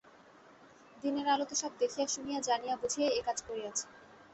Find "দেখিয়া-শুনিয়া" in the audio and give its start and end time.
1.79-2.39